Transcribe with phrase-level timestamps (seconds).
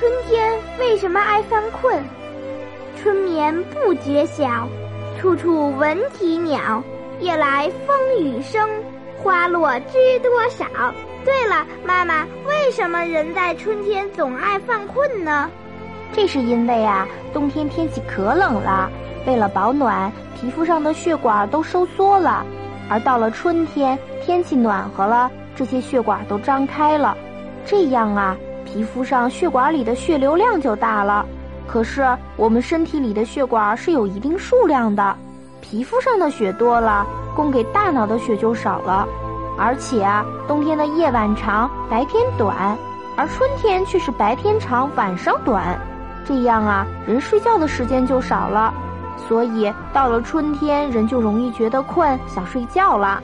[0.00, 2.02] 春天为什么爱犯困？
[2.96, 4.66] 春眠不觉晓，
[5.20, 6.82] 处处闻啼鸟。
[7.18, 8.66] 夜来风雨声，
[9.18, 10.64] 花落知多少。
[11.22, 15.50] 对了，妈妈，为什么人在春天总爱犯困呢？
[16.14, 18.90] 这是因为啊，冬天天气可冷了，
[19.26, 20.10] 为了保暖，
[20.40, 22.42] 皮肤上的血管都收缩了。
[22.88, 27.14] 而到了春天，天气暖和了，这些血管都张开了，
[27.66, 28.34] 这样啊，
[28.72, 31.26] 皮肤上血管里的血流量就大了。
[31.66, 32.06] 可是
[32.36, 35.16] 我们身体里的血管是有一定数量的，
[35.60, 39.06] 皮肤上的血多了，供给大脑的血就少了。
[39.58, 42.76] 而且啊，冬天的夜晚长，白天短，
[43.16, 45.78] 而春天却是白天长，晚上短。
[46.24, 48.72] 这样啊，人睡觉的时间就少了，
[49.28, 53.22] 所以到了春天，人就容易觉得困，想睡觉了。